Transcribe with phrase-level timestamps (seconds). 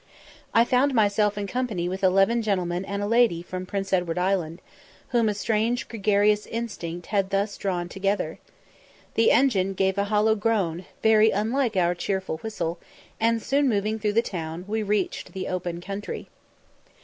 [0.51, 4.59] I found myself in company with eleven gentlemen and a lady from Prince Edward Island,
[5.09, 8.39] whom a strange gregarious instinct had thus drawn together.
[9.13, 12.79] The engine gave a hollow groan, very unlike our cheerful whistle,
[13.19, 16.29] and, soon moving through the town, we reached the open country.